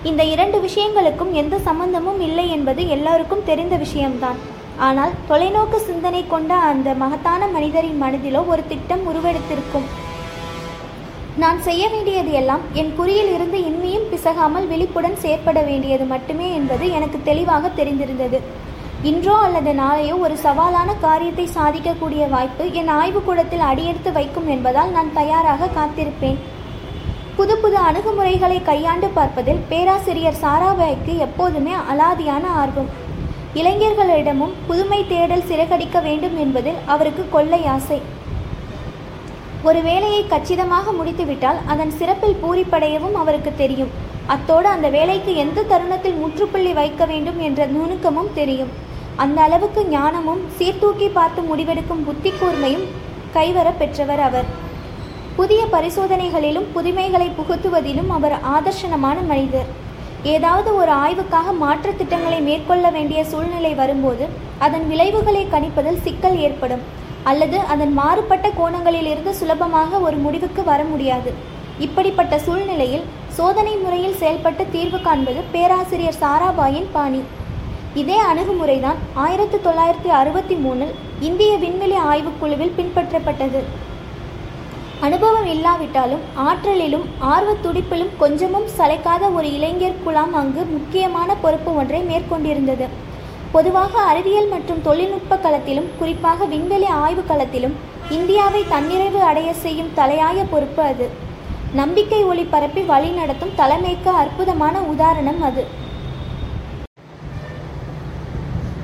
இந்த 0.09 0.21
இரண்டு 0.33 0.57
விஷயங்களுக்கும் 0.65 1.31
எந்த 1.41 1.55
சம்பந்தமும் 1.67 2.21
இல்லை 2.27 2.45
என்பது 2.55 2.81
எல்லாருக்கும் 2.95 3.45
தெரிந்த 3.49 3.75
விஷயம்தான். 3.83 4.39
ஆனால் 4.87 5.13
தொலைநோக்கு 5.29 5.79
சிந்தனை 5.89 6.23
கொண்ட 6.33 6.53
அந்த 6.71 6.89
மகத்தான 7.03 7.47
மனிதரின் 7.55 8.01
மனதிலோ 8.03 8.41
ஒரு 8.53 8.63
திட்டம் 8.71 9.03
உருவெடுத்திருக்கும். 9.11 9.87
நான் 11.43 11.59
செய்ய 11.67 11.83
வேண்டியது 11.93 12.31
எல்லாம் 12.39 12.63
என் 12.81 12.95
குறியில் 12.97 13.31
இருந்து 13.35 13.59
இன்மையும் 13.69 14.09
பிசகாமல் 14.13 14.69
விழிப்புடன் 14.73 15.21
செயற்பட 15.23 15.59
வேண்டியது 15.69 16.05
மட்டுமே 16.13 16.47
என்பது 16.59 16.85
எனக்கு 16.97 17.19
தெளிவாக 17.29 17.71
தெரிந்திருந்தது. 17.79 18.39
இன்றோ 19.09 19.33
அல்லது 19.45 19.71
நாளையோ 19.79 20.15
ஒரு 20.25 20.35
சவாலான 20.43 20.89
காரியத்தை 21.05 21.45
சாதிக்கக்கூடிய 21.55 22.23
வாய்ப்பு 22.33 22.65
என் 22.79 22.91
ஆய்வுக்கூடத்தில் 22.97 23.63
அடியெடுத்து 23.69 24.11
வைக்கும் 24.17 24.47
என்பதால் 24.53 24.91
நான் 24.95 25.09
தயாராக 25.17 25.69
காத்திருப்பேன். 25.77 26.37
புது 27.37 27.55
புது 27.63 27.77
அணுகுமுறைகளை 27.87 28.59
கையாண்டு 28.69 29.07
பார்ப்பதில் 29.17 29.59
பேராசிரியர் 29.71 30.39
சாராபாய்க்கு 30.43 31.15
எப்போதுமே 31.25 31.73
அலாதியான 31.93 32.45
ஆர்வம். 32.61 32.89
இளைஞர்களிடமும் 33.59 34.53
புதுமை 34.69 35.01
தேடல் 35.11 35.47
சிறகடிக்க 35.49 35.97
வேண்டும் 36.07 36.37
என்பதில் 36.45 36.79
அவருக்கு 36.95 37.25
கொள்ளை 37.35 37.61
ஆசை. 37.75 37.99
ஒரு 39.69 39.81
வேலையை 39.89 40.23
கச்சிதமாக 40.31 40.93
முடித்துவிட்டால் 40.99 41.61
அதன் 41.73 41.93
சிறப்பில் 41.99 42.39
பூரிப்படையவும் 42.45 43.19
அவருக்கு 43.23 43.53
தெரியும். 43.63 43.93
அத்தோடு 44.33 44.67
அந்த 44.75 44.87
வேலைக்கு 44.97 45.31
எந்த 45.45 45.67
தருணத்தில் 45.73 46.19
முற்றுப்புள்ளி 46.23 46.73
வைக்க 46.81 47.05
வேண்டும் 47.13 47.39
என்ற 47.49 47.61
நுணுக்கமும் 47.75 48.33
தெரியும். 48.41 48.73
அந்த 49.15 49.41
அளவுக்கு 49.41 49.81
ஞானமும் 49.87 50.43
சீர்தூக்கி 50.57 51.07
பார்த்து 51.07 51.41
முடிவெடுக்கும் 51.41 52.03
புத்தி 52.05 52.31
கூர்மையும் 52.31 52.85
கைவர 53.35 53.67
பெற்றவர் 53.77 54.19
அவர். 54.19 54.45
புதிய 55.35 55.65
பரிசோதனைகளிலும் 55.71 56.67
புதுமைகளை 56.75 57.27
புகுத்துவதிலும் 57.37 58.09
அவர் 58.09 58.35
ஆதர்ஷனமான 58.55 59.17
மனிதர். 59.31 59.69
ஏதாவது 60.23 60.75
ஒரு 60.75 60.91
ஆய்வுக்காக 60.91 61.53
மாற்று 61.61 61.95
திட்டங்களை 61.95 62.41
மேற்கொள்ள 62.41 62.89
வேண்டிய 62.89 63.23
சூழ்நிலை 63.23 63.73
வரும்போது 63.73 64.27
அதன் 64.59 64.87
விளைவுகளை 64.87 65.47
கணிப்பதில் 65.53 66.03
சிக்கல் 66.05 66.37
ஏற்படும். 66.39 66.83
அல்லது 67.23 67.59
அதன் 67.73 67.93
மாறுபட்ட 67.93 68.47
கோணங்களிலிருந்து 68.59 69.29
சுலபமாக 69.39 69.99
ஒரு 69.99 70.15
முடிவுக்கு 70.15 70.63
வர 70.63 70.83
முடியாது. 70.83 71.33
இப்படிப்பட்ட 71.79 72.39
சூழ்நிலையில் 72.39 73.05
சோதனை 73.27 73.75
முறையில் 73.75 74.19
செயல்பட்டு 74.23 74.65
தீர்வு 74.71 75.01
காண்பது 75.01 75.41
பேராசிரியர் 75.51 76.21
சாராபாயின் 76.21 76.91
பாணி. 76.91 77.23
இதே 77.95 78.17
அணுகுமுறைதான் 78.19 78.99
ஆயிரத்தி 79.13 79.57
தொள்ளாயிரத்தி 79.57 80.07
அறுபத்தி 80.07 80.55
மூணில் 80.55 80.93
இந்திய 81.19 81.57
விண்வெளி 81.57 81.95
ஆய்வுக்குழுவில் 81.95 82.71
பின்பற்றப்பட்டது. 82.77 83.59
அனுபவம் 85.01 85.45
இல்லாவிட்டாலும் 85.45 86.23
ஆற்றலிலும் 86.37 87.05
ஆர்வத் 87.19 87.63
துடிப்பிலும் 87.63 88.09
கொஞ்சமும் 88.17 88.67
சளைக்காத 88.77 89.33
ஒரு 89.33 89.53
இளைஞர் 89.53 90.01
குழாம் 90.03 90.33
அங்கு 90.33 90.65
முக்கியமான 90.65 91.35
பொறுப்பு 91.35 91.75
ஒன்றை 91.75 92.01
மேற்கொண்டிருந்தது. 92.01 92.87
பொதுவாக 93.51 93.99
அறிவியல் 93.99 94.47
மற்றும் 94.47 94.81
தொழில்நுட்ப 94.81 95.35
களத்திலும் 95.35 95.89
குறிப்பாக 95.99 96.45
விண்வெளி 96.45 96.85
ஆய்வு 96.85 97.23
களத்திலும் 97.27 97.73
இந்தியாவை 98.09 98.63
தன்னிறைவு 98.69 99.19
அடைய 99.19 99.53
செய்யும் 99.53 99.93
தலையாய 99.95 100.45
பொறுப்பு 100.49 100.83
அது. 100.83 101.09
நம்பிக்கை 101.73 102.23
ஒளி 102.23 102.43
பரப்பி 102.43 102.81
வழிநடத்தும் 102.81 103.55
தலைமைக்கு 103.55 104.09
அற்புதமான 104.09 104.79
உதாரணம் 104.79 105.41
அது. 105.41 105.81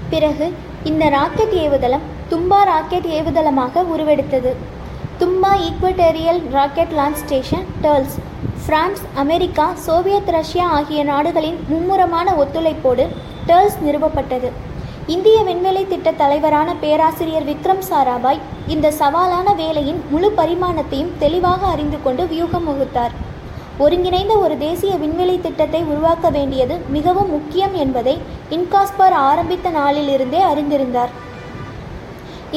பிறகு 0.09 0.53
இந்த 0.83 1.09
ராக்கெட் 1.09 1.55
ஏவுதளம் 1.65 2.05
தும்பா 2.31 2.63
ராக்கெட் 2.63 3.07
ஏவுதளமாக 3.19 3.83
உருவெடுத்தது. 3.95 4.51
Thumba 5.19 5.51
equatorial 5.67 6.41
rocket 6.51 6.95
launch 6.97 7.21
station 7.23 7.65
TERLS. 7.81 8.17
France 8.65 9.01
America 9.15 9.71
Soviet 9.85 10.29
Russia 10.29 10.65
ஆகிய 10.69 11.03
நாடுகளின் 11.03 11.59
மும்முரமான 11.71 12.33
ஒத்துழைப்போடு 12.43 13.05
டர்ல்ஸ் 13.47 13.79
நிறுவப்பட்டது. 13.85 14.49
இந்திய 15.07 15.43
விண்வெளி 15.43 15.87
திட்ட 15.87 16.11
தலைவரான 16.11 16.75
பேராசிரியர் 16.75 17.43
விக்ரம் 17.43 17.83
சாராபாய் 17.89 18.41
இந்த 18.67 18.91
சவாலான 18.91 19.53
வேலையின் 19.55 20.01
முழு 20.09 20.33
பரிமாணத்தையும் 20.37 21.13
தெளிவாக 21.19 21.65
அறிந்து 21.65 21.97
கொண்டு 22.03 22.23
வியூகம் 22.23 22.67
வகுத்தார். 22.69 23.15
ஒருங்கிணைந்த 23.83 24.33
ஒரு 24.43 24.55
தேசிய 24.63 24.93
விண்வெளி 25.01 25.35
திட்டத்தை 25.43 25.79
உருவாக்க 25.91 26.27
வேண்டியது 26.35 26.75
மிகவும் 26.95 27.29
முக்கியம் 27.35 27.75
என்பதை 27.83 28.15
இன்காஸ்பர் 28.55 29.15
ஆரம்பித்த 29.29 29.69
நாளிலிருந்தே 29.77 30.41
அறிந்திருந்தார். 30.47 31.11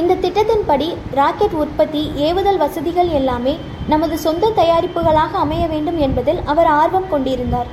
இந்த 0.00 0.16
திட்டத்தின்படி 0.24 0.88
ராக்கெட் 1.18 1.56
உற்பத்தி 1.62 2.02
ஏவுதல் 2.28 2.60
வசதிகள் 2.62 3.10
எல்லாமே 3.18 3.54
நமது 3.92 4.16
சொந்த 4.26 4.52
தயாரிப்புகளாக 4.60 5.32
அமைய 5.44 5.64
வேண்டும் 5.72 5.98
என்பதில் 6.06 6.40
அவர் 6.52 6.70
ஆர்வம் 6.80 7.10
கொண்டிருந்தார். 7.12 7.68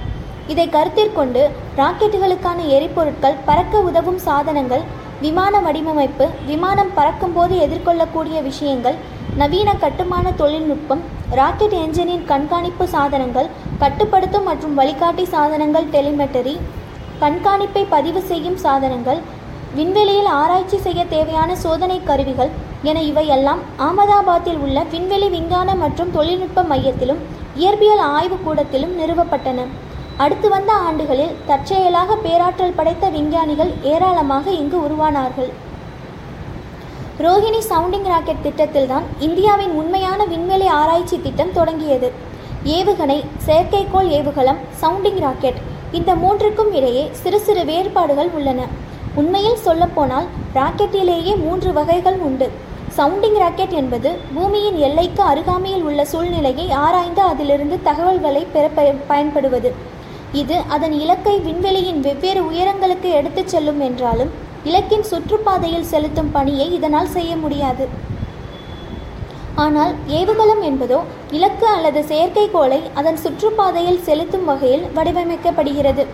இதை 0.54 0.66
கருத்திற்கொண்டு 0.76 1.42
ராக்கெட்டுகளுக்கான 1.80 2.60
எரிபொருட்கள் 2.76 3.42
பறக்க 3.48 3.82
உதவும் 3.90 4.20
சாதனங்கள் 4.28 4.84
விமான 5.26 5.60
வடிவமைப்பு 5.66 6.26
விமானம் 6.50 6.94
பறக்கும்போது 6.98 7.56
எதிர்கொள்ளக்கூடிய 7.66 8.38
விஷயங்கள் 8.50 9.00
நவீன 9.42 9.70
கட்டுமான 9.84 10.32
தொழில்நுட்பம் 10.42 11.04
ராக்கெட் 11.38 11.76
என்ஜினின் 11.82 12.24
கண்காணிப்பு 12.30 12.86
சாதனங்கள் 12.94 13.50
கட்டுப்படுத்தும் 13.80 14.48
மற்றும் 14.50 14.78
வழிகாட்டி 14.80 15.26
சாதனங்கள் 15.34 15.86
டெலிமெட்டரி 15.96 16.56
கண்காணிப்பை 17.20 17.84
பதிவு 17.90 18.22
செய்யும் 18.30 18.58
சாதனங்கள் 18.64 19.20
விண்வெளியில் 19.76 20.30
ஆராய்ச்சி 20.40 20.78
செய்ய 20.86 21.02
தேவையான 21.06 21.56
சோதனை 21.66 21.98
கருவிகள் 22.10 22.52
என 22.90 22.98
இவையெல்லாம் 23.12 23.62
அகமதாபாத்தில் 23.88 24.60
உள்ள 24.66 24.78
விண்வெளி 24.96 25.30
விஞ்ஞான 25.36 25.76
மற்றும் 25.84 26.14
தொழில்நுட்ப 26.18 26.66
மையத்திலும் 26.72 27.24
இயற்பியல் 27.62 28.04
ஆய்வுக்கூடத்திலும் 28.18 28.98
நிறுவப்பட்டன. 29.00 29.68
அடுத்து 30.24 30.48
வந்த 30.50 30.72
ஆண்டுகளில் 30.88 31.36
தற்செயலாக 31.50 32.16
பேராற்றல் 32.26 32.78
படைத்த 32.78 33.08
விஞ்ஞானிகள் 33.10 33.74
ஏராளமாக 33.94 34.52
இங்கு 34.62 34.78
உருவானார்கள். 34.88 35.52
ரோஹிணி 37.24 37.62
சவுண்டிங் 37.70 38.10
ராக்கெட் 38.10 38.44
திட்டத்தில்தான் 38.44 39.06
இந்தியாவின் 39.28 39.74
உண்மையான 39.80 40.26
விண்வெளி 40.34 40.59
ஆராய்ச்சி 41.10 41.28
திட்டம் 41.28 41.54
தொடங்கியது. 41.58 42.08
ஏவுகணை 42.78 43.16
செயற்கைக்கோள் 43.46 44.10
ஏவுகலம் 44.18 44.60
சவுண்டிங் 44.82 45.22
ராக்கெட் 45.24 45.60
இந்த 45.98 46.12
மூன்றுக்கும் 46.24 46.70
இடையே 46.80 47.04
சிறு 47.22 47.40
சிறு 47.46 47.62
வேறுபாடுகள் 47.70 48.30
உள்ளன. 48.38 48.62
உண்மையில் 49.20 49.64
சொல்லப்போனால் 49.68 50.28
ராக்கெட்டிலேயே 50.58 51.34
மூன்று 51.46 51.70
வகைகள் 51.78 52.20
உண்டு. 52.28 52.48
சவுண்டிங் 52.98 53.40
ராக்கெட் 53.44 53.74
என்பது 53.80 54.12
பூமியின் 54.36 54.78
எல்லைக்கு 54.88 55.24
அருகாமையில் 55.32 55.86
உள்ள 55.90 56.06
சூழ்நிலையை 56.12 56.68
ஆராய்ந்து 56.84 57.24
அதிலிருந்து 57.32 57.80
தகவல்களை 57.90 58.44
பெற 58.54 58.68
பயன்படுவது. 59.12 59.72
இது 60.44 60.58
அதன் 60.78 60.96
இலக்கை 61.04 61.36
விண்வெளியின் 61.48 62.04
வெவ்வேறு 62.08 62.44
உயரங்களுக்கு 62.52 63.12
எடுத்துச் 63.22 63.52
செல்லும் 63.56 63.84
என்றாலும் 63.90 64.34
இலக்கின் 64.70 65.10
சுற்றுப்பாதையில் 65.12 65.90
செலுத்தும் 65.94 66.34
பணியை 66.38 66.70
இதனால் 66.78 67.14
செய்ய 67.18 67.34
முடியாது. 67.44 67.86
ஆனால் 69.64 69.94
ஏவுகலம் 70.08 70.64
என்பதோ 70.64 71.00
இலக்கு 71.32 71.68
அல்லது 71.68 72.00
செயற்கைக்கோளை 72.02 72.80
அதன் 72.94 73.18
சுற்றுப்பாதையில் 73.18 74.02
செலுத்தும் 74.02 74.46
வகையில் 74.46 74.86
வடிவமைக்கப்படுகிறது. 74.96 76.06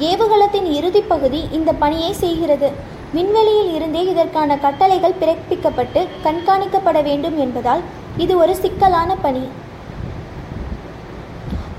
ஏவுகலத்தின் 0.00 0.68
இறுதிப் 0.70 1.08
பகுதி 1.08 1.44
இந்த 1.52 1.72
பணியை 1.72 2.12
செய்கிறது. 2.12 2.70
விண்வெளியில் 3.12 3.74
இருந்தே 3.74 4.06
இதற்கான 4.06 4.58
கட்டளைகள் 4.58 5.18
பிறப்பிக்கப்பட்டு 5.20 6.06
கண்காணிக்கப்பட 6.24 7.02
வேண்டும் 7.02 7.38
என்பதால் 7.38 7.80
இது 8.16 8.36
ஒரு 8.36 8.56
சிக்கலான 8.56 9.16
பணி. 9.16 9.44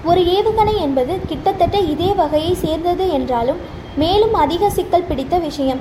ஒரு 0.03 0.21
ஏவுகணை 0.21 0.75
என்பது 0.79 1.19
கிட்டத்தட்ட 1.27 1.77
இதே 1.77 2.11
வகையை 2.13 2.53
சேர்ந்தது 2.53 3.11
என்றாலும் 3.11 3.57
மேலும் 3.95 4.33
அதிக 4.33 4.69
சிக்கல் 4.69 5.07
பிடித்த 5.07 5.37
விஷயம். 5.37 5.79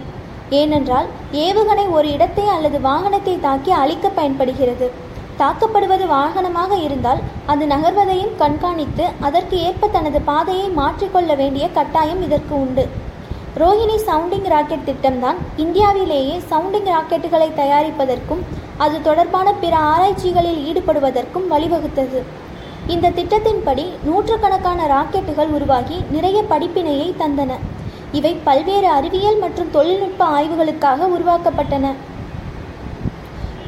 ஏனென்றால் 0.50 1.06
ஏவுகணை 1.32 1.90
ஒரு 1.90 2.12
இடத்தை 2.12 2.48
அல்லது 2.48 2.78
வாகனத்தை 2.78 3.40
தாக்கி 3.40 3.70
அழிக்க 3.70 4.08
பயன்படுகிறது. 4.08 5.05
தாக்கப்படுவது 5.40 6.04
வாகனமாக 6.16 6.72
இருந்தால் 6.86 7.20
அது 7.52 7.64
நகர்வதையும் 7.66 8.36
கண்காணித்து 8.42 9.04
அதற்கு 9.20 9.56
ஏற்ப 9.66 9.88
தனது 9.96 10.20
பாதையை 10.30 10.68
மாற்றிக்கொள்ள 10.80 11.36
வேண்டிய 11.36 11.66
கட்டாயம் 11.78 12.22
இதற்கு 12.26 12.54
உண்டு. 12.64 12.84
ரோஹிணி 13.60 13.96
சவுண்டிங் 14.06 14.48
ராக்கெட் 14.54 14.88
திட்டம்தான். 14.88 15.38
இந்தியாவிலேயே 15.64 16.34
சவுண்டிங் 16.50 16.90
ராக்கெட்டுகளை 16.94 17.48
தயாரிப்பதற்கும் 17.60 18.42
அது 18.84 18.96
தொடர்பான 19.02 19.52
பிற 19.62 19.76
ஆராய்ச்சிகளில் 19.92 20.60
ஈடுபடுவதற்கும் 20.70 21.46
வழிவகுத்தது. 21.52 22.20
இந்த 22.94 23.12
திட்டத்தின்படி 23.18 23.84
நூற்றுக்கணக்கான 24.08 24.80
ராக்கெட்டுகள் 24.94 25.54
உருவாகி 25.58 25.96
நிறைய 26.10 26.40
படிப்பினையை 26.50 27.08
தந்தன. 27.22 27.52
இவை 28.18 28.32
பல்வேறு 28.48 28.88
அறிவியல் 28.88 29.40
மற்றும் 29.44 29.72
தொழில்நுட்ப 29.76 30.24
ஆய்வுகளுக்காக 30.36 31.08
உருவாக்கப்பட்டன. 31.16 31.86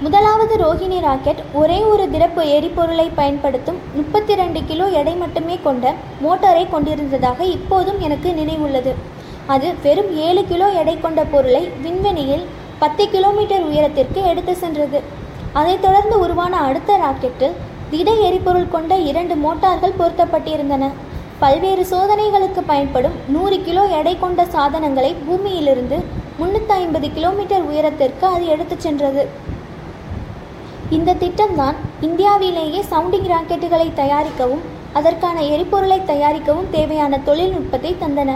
முதலாவது 0.03 0.55
ரோஹிணி 0.63 0.99
ராக்கெட் 1.05 1.41
ஒரே 1.61 1.79
ஒரு 1.93 2.05
திறப்பு 2.11 2.43
எரிபொருளை 2.57 3.07
பயன்படுத்தும் 3.17 3.79
முப்பத்தி 3.97 4.33
ரெண்டு 4.41 4.61
கிலோ 4.69 4.87
எடை 4.99 5.15
மட்டுமே 5.23 5.57
கொண்ட 5.65 5.95
மோட்டாரை 6.25 6.63
கொண்டிருந்ததாக 6.75 7.41
இப்போதும் 7.55 7.99
எனக்கு 8.07 8.29
நினைவுள்ளது. 8.41 8.93
அது 9.55 9.69
வெறும் 9.85 10.11
ஏழு 10.27 10.45
கிலோ 10.51 10.69
எடை 10.83 10.95
கொண்ட 11.01 11.25
பொருளை 11.33 11.63
விண்வெளியில் 11.87 12.45
பத்து 12.83 13.07
கிலோமீட்டர் 13.15 13.67
உயரத்திற்கு 13.71 14.23
எடுத்து 14.33 14.55
சென்றது. 14.63 15.01
அதைத் 15.53 15.83
தொடர்ந்து 15.87 16.17
உருவான 16.27 16.57
அடுத்த 16.69 17.01
ராக்கெட்டில் 17.05 17.59
திட 17.91 18.09
எரிபொருள் 18.29 18.73
கொண்ட 18.77 18.95
இரண்டு 19.11 19.37
மோட்டார்கள் 19.47 19.99
பொருத்தப்பட்டிருந்தன. 20.01 20.93
பல்வேறு 21.43 21.83
சோதனைகளுக்கு 21.93 22.63
பயன்படும் 22.73 23.19
நூறு 23.35 23.59
கிலோ 23.67 23.85
எடை 24.01 24.17
கொண்ட 24.25 24.45
சாதனங்களை 24.55 25.13
பூமியிலிருந்து 25.27 25.99
முன்னூற்றி 26.41 26.75
ஐம்பது 26.83 27.07
கிலோமீட்டர் 27.19 27.69
உயரத்திற்கு 27.73 28.27
அது 28.35 28.47
எடுத்துச் 28.55 28.85
சென்றது. 28.87 29.23
இந்த 30.97 31.11
திட்டம்தான் 31.23 31.79
இந்தியாவிலேயே 32.07 32.81
சவுண்டிங் 32.91 33.27
ராக்கெட்டுகளை 33.33 33.89
தயாரிக்கவும் 33.99 34.63
அதற்கான 34.99 35.39
எரிபொருளை 35.55 35.99
தயாரிக்கவும் 36.11 36.71
தேவையான 36.77 37.19
தொழில்நுட்பத்தை 37.27 37.93
தந்தன. 38.03 38.31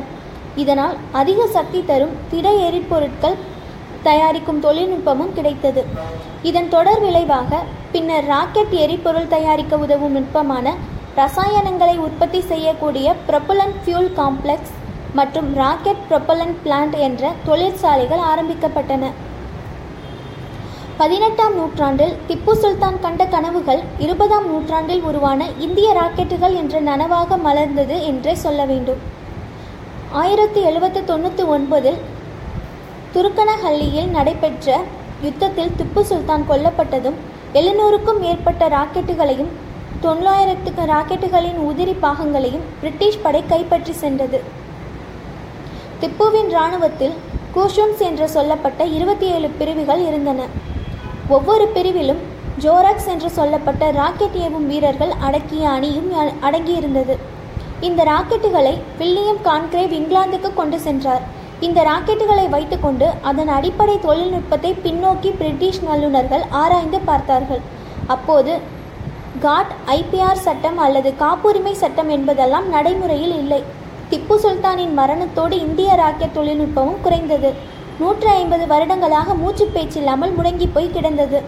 இதனால் 0.63 0.97
அதிக 1.21 1.47
சக்தி 1.57 1.81
தரும் 1.91 2.13
திட 2.33 2.49
எரிபொருட்கள் 2.67 3.39
தயாரிக்கும் 4.09 4.61
தொழில்நுட்பமும் 4.67 5.33
கிடைத்தது. 5.39 5.83
இதன் 6.51 6.71
தொடர் 6.75 7.03
விளைவாக 7.07 7.63
பின்னர் 7.95 8.29
ராக்கெட் 8.35 8.77
எரிபொருள் 8.85 9.33
தயாரிக்க 9.37 9.83
உதவும் 9.87 10.17
நுட்பமான 10.19 10.75
ரசாயனங்களை 11.21 11.97
உற்பத்தி 12.07 12.41
செய்யக்கூடிய 12.53 13.09
ப்ரொப்பலண்ட் 13.29 13.81
ஃபியூல் 13.83 14.13
காம்ப்ளெக்ஸ் 14.21 14.77
மற்றும் 15.19 15.51
ராக்கெட் 15.63 16.07
ப்ரொப்பலண்ட் 16.11 16.59
பிளான்ட் 16.65 16.97
என்ற 17.09 17.33
தொழிற்சாலைகள் 17.49 18.25
ஆரம்பிக்கப்பட்டன. 18.33 19.11
பதினெட்டாம் 21.03 21.55
நூற்றாண்டில் 21.59 22.13
திப்பு 22.27 22.53
சுல்தான் 22.63 22.99
கண்ட 23.05 23.23
கனவுகள் 23.33 23.81
இருபதாம் 24.05 24.45
நூற்றாண்டில் 24.51 25.01
உருவான 25.09 25.41
இந்திய 25.65 25.89
ராக்கெட்டுகள் 25.99 26.55
என்ற 26.61 26.75
நனவாக 26.89 27.39
மலர்ந்தது 27.47 27.97
என்றே 28.11 28.35
சொல்ல 28.43 28.61
வேண்டும். 28.71 29.01
ஆயிரத்தி 30.21 30.61
எழுபத்து 30.69 31.01
தொண்ணூற்றி 31.11 31.45
ஒன்பதில் 31.55 31.99
துருக்கனஹள்ளியில் 33.15 34.11
நடைபெற்ற 34.17 34.77
யுத்தத்தில் 35.27 35.75
திப்பு 35.79 36.03
சுல்தான் 36.11 36.47
கொல்லப்பட்டதும் 36.51 37.19
எழுநூறுக்கும் 37.61 38.21
மேற்பட்ட 38.25 38.69
ராக்கெட்டுகளையும் 38.77 39.53
தொள்ளாயிரத்துக்கு 40.07 40.85
ராக்கெட்டுகளின் 40.95 41.61
உதிரி 41.69 41.97
பாகங்களையும் 42.05 42.69
பிரிட்டிஷ் 42.83 43.23
படை 43.25 43.43
கைப்பற்றி 43.55 43.95
சென்றது. 44.03 44.41
திப்புவின் 46.03 46.53
இராணுவத்தில் 46.57 47.17
கூஷூன்ஸ் 47.57 48.05
என்று 48.11 48.29
சொல்லப்பட்ட 48.37 48.85
இருபத்தி 48.99 49.27
ஏழு 49.37 49.51
பிரிவுகள் 49.59 50.05
இருந்தன. 50.11 50.43
ஒவ்வொரு 51.33 51.71
பிரிவிலும் 51.75 52.23
ஜோராக்ஸ் 52.61 53.09
என்று 53.09 53.31
சொல்லப்பட்ட 53.31 53.91
ராக்கெட் 53.91 54.35
ஏவும் 54.35 54.67
வீரர்கள் 54.67 55.13
அடக்கிய 55.21 55.69
அணியும் 55.69 56.13
அ- 56.19 56.51
அடங்கியிருந்தது. 56.51 57.17
இந்த 57.81 58.05
ராக்கெட்டுகளை 58.05 58.79
வில்லியம் 58.99 59.41
கான்கிரேவ் 59.45 59.93
இங்கிலாந்துக்கு 59.93 60.55
கொண்டு 60.55 60.81
சென்றார். 60.81 61.23
இந்த 61.61 61.83
ராக்கெட்டுகளை 61.83 62.49
வைத்துக்கொண்டு 62.49 63.11
அதன் 63.23 63.49
அடிப்படை 63.49 64.01
தொழில்நுட்பத்தை 64.01 64.75
பின்னோக்கி 64.85 65.37
பிரிட்டிஷ் 65.37 65.81
வல்லுநர்கள் 65.81 66.43
ஆராய்ந்து 66.51 66.99
பார்த்தார்கள். 66.99 67.61
அப்போது 68.07 68.59
காட் 69.41 69.73
ஐபிஆர் 69.87 70.43
சட்டம் 70.47 70.79
அல்லது 70.79 71.17
காப்புரிமை 71.17 71.75
சட்டம் 71.75 72.09
என்பதெல்லாம் 72.09 72.69
நடைமுறையில் 72.69 73.39
இல்லை. 73.39 73.63
திப்பு 74.11 74.35
சுல்தானின் 74.43 74.93
மரணத்தோடு 74.93 75.59
இந்திய 75.59 75.95
ராக்கெட் 75.95 76.35
தொழில்நுட்பமும் 76.35 77.01
குறைந்தது. 77.03 77.81
நூற்றி 78.01 78.29
ஐம்பது 78.39 78.65
வருடங்களாக 78.73 79.35
மூச்சு 79.43 79.65
பேச்சில்லாமல் 79.75 80.35
முடங்கி 80.39 80.67
போய் 80.75 80.95
கிடந்தது. 80.97 81.39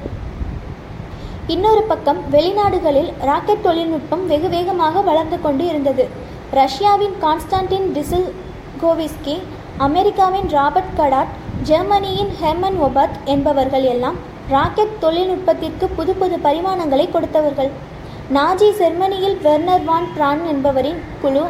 இன்னொரு 1.55 1.83
பக்கம் 1.91 2.21
வெளிநாடுகளில் 2.35 3.11
ராக்கெட் 3.29 3.65
தொழில்நுட்பம் 3.67 4.23
வெகு 4.31 4.49
வேகமாக 4.55 5.01
வளர்ந்து 5.09 5.39
கொண்டு 5.45 5.65
இருந்தது. 5.71 6.05
ரஷ்யாவின் 6.61 7.17
கான்ஸ்டான்டின் 7.25 7.89
டிசில் 7.97 8.29
கோவிஸ்கி 8.83 9.37
அமெரிக்காவின் 9.87 10.49
ராபர்ட் 10.57 10.95
கடாட் 10.99 11.33
ஜெர்மனியின் 11.71 12.33
ஹெர்மன் 12.41 12.79
ஒபர்ட் 12.87 13.19
என்பவர்கள் 13.35 13.87
எல்லாம் 13.95 14.19
ராக்கெட் 14.55 14.97
தொழில்நுட்பத்திற்கு 15.05 15.87
புது 15.99 16.15
புது 16.21 16.39
பரிமாணங்களை 16.47 17.07
கொடுத்தவர்கள். 17.11 17.71
நாஜி 18.37 18.69
ஜெர்மனியில் 18.81 19.39
வெர்னர் 19.47 19.85
வான் 19.89 20.11
பிரான் 20.15 20.43
என்பவரின் 20.53 21.01
குழு 21.23 21.45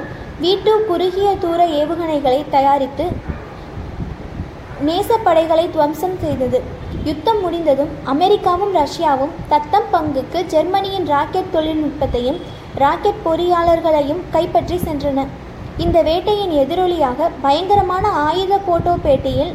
வீட்டு 0.45 0.73
குறுகிய 0.89 1.29
தூர 1.43 1.61
ஏவுகணைகளை 1.81 2.41
தயாரித்து 2.55 3.07
நேசப்படைகளை 4.89 5.65
துவம்சம் 5.75 6.17
செய்தது. 6.25 6.59
யுத்தம் 7.09 7.41
முடிந்ததும் 7.45 7.93
அமெரிக்காவும் 8.13 8.73
ரஷ்யாவும் 8.81 9.33
தத்தம் 9.53 9.89
பங்குக்கு 9.95 10.41
ஜெர்மனியின் 10.53 11.07
ராக்கெட் 11.13 11.53
தொழில்நுட்பத்தையும் 11.55 12.39
ராக்கெட் 12.83 13.23
பொறியாளர்களையும் 13.27 14.23
கைப்பற்றி 14.35 14.77
சென்றன. 14.87 15.27
இந்த 15.85 15.99
வேட்டையின் 16.09 16.53
எதிரொலியாக 16.63 17.29
பயங்கரமான 17.45 18.05
ஆயுத 18.29 18.55
போட்டோ 18.69 18.95
பேட்டியில் 19.07 19.55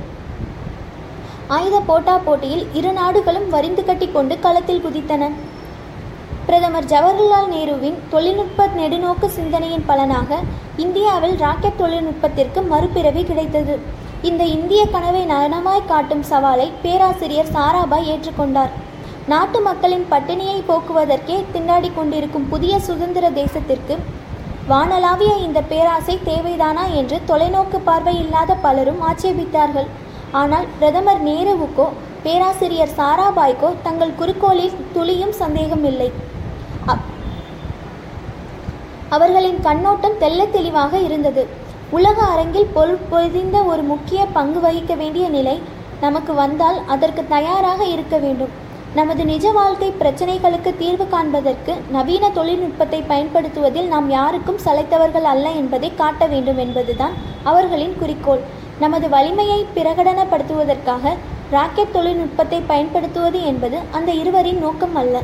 ஆயுத 1.57 1.77
போட்டா 1.89 2.15
போட்டியில் 2.25 2.65
இரு 2.79 2.91
நாடுகளும் 2.97 3.47
வரிந்து 3.53 3.83
கட்டி 3.85 4.07
கொண்டு 4.15 4.35
களத்தில் 4.45 4.83
குதித்தன. 4.83 5.29
பிரதமர் 6.47 6.89
ஜவஹர்லால் 6.91 7.49
நேருவின் 7.53 7.97
தொழில்நுட்ப 8.11 8.67
நெடுநோக்கு 8.79 9.27
சிந்தனையின் 9.37 9.87
பலனாக 9.89 10.37
இந்தியாவில் 10.83 11.35
ராக்கெட் 11.43 11.79
தொழில்நுட்பத்திற்கு 11.81 12.61
மறுபிறவி 12.71 13.23
கிடைத்தது. 13.29 13.75
இந்த 14.21 14.43
இந்திய 14.43 14.85
கனவை 14.85 15.25
நனமாய் 15.25 15.85
காட்டும் 15.85 16.23
சவாலை 16.29 16.71
பேராசிரியர் 16.81 17.51
சாராபாய் 17.53 18.09
ஏற்றுக்கொண்டார். 18.09 18.69
நாட்டு 19.27 19.61
மக்களின் 19.61 20.05
பட்டினியை 20.11 20.63
போக்குவதற்கே 20.67 21.43
திண்டாடி 21.53 21.91
கொண்டிருக்கும் 21.95 22.49
புதிய 22.49 22.79
சுதந்திர 22.79 23.29
தேசத்திற்கு 23.29 23.97
வானளாவிய 24.69 25.39
இந்த 25.39 25.61
பேராசை 25.61 26.19
தேவைதானா 26.25 26.93
என்று 26.93 27.21
தொலைநோக்கு 27.27 27.77
பார்வை 27.83 28.19
இல்லாத 28.19 28.55
பலரும் 28.55 29.01
ஆட்சேபித்தார்கள். 29.01 29.87
ஆனால் 30.31 30.65
பிரதமர் 30.79 31.23
நேருவுக்கோ 31.23 31.87
பேராசிரியர் 32.23 32.95
சாராபாய்க்கோ 32.97 33.75
தங்கள் 33.83 34.13
குறிக்கோளில் 34.19 34.75
துளியும் 34.93 35.31
சந்தேகமில்லை 35.31 36.11
அ- 36.89 36.97
அவர்களின் 39.09 39.61
கண்ணோட்டம் 39.61 40.19
தெல்ல 40.19 40.49
தெளிவாக 40.49 40.99
இருந்தது. 40.99 41.67
உலக 41.97 42.17
அரங்கில் 42.31 42.73
பொருள் 42.73 43.05
பொதிந்த 43.11 43.57
ஒரு 43.71 43.83
முக்கிய 43.91 44.21
பங்கு 44.35 44.59
வகிக்க 44.65 44.93
வேண்டிய 44.95 45.25
நிலை 45.35 45.55
நமக்கு 46.03 46.33
வந்தால் 46.33 46.77
அதற்கு 46.93 47.21
தயாராக 47.27 47.81
இருக்க 47.93 48.15
வேண்டும். 48.25 48.51
நமது 48.99 49.23
நிஜ 49.31 49.45
வாழ்க்கை 49.57 49.89
பிரச்சனைகளுக்கு 50.01 50.71
தீர்வு 50.81 51.05
காண்பதற்கு 51.13 51.73
நவீன 51.95 52.29
தொழில்நுட்பத்தை 52.37 52.99
பயன்படுத்துவதில் 53.11 53.89
நாம் 53.93 54.07
யாருக்கும் 54.17 54.61
சளைத்தவர்கள் 54.65 55.27
அல்ல 55.33 55.49
என்பதை 55.61 55.89
காட்ட 56.01 56.27
வேண்டும் 56.33 56.61
என்பதுதான் 56.65 57.17
அவர்களின் 57.51 57.97
குறிக்கோள். 57.99 58.45
நமது 58.85 59.09
வலிமையை 59.17 59.59
பிரகடனப்படுத்துவதற்காக 59.75 61.17
ராக்கெட் 61.57 61.95
தொழில்நுட்பத்தை 61.97 62.61
பயன்படுத்துவது 62.71 63.41
என்பது 63.51 63.77
அந்த 63.99 64.11
இருவரின் 64.21 64.63
நோக்கம் 64.65 64.97
அல்ல. 65.03 65.17